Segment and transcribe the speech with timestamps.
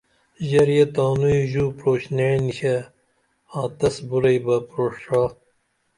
[0.49, 2.75] ژریے تانوئی ژو پُروش نیع نیشے
[3.57, 5.23] آں تس بُراعی بہ پُروش ڜا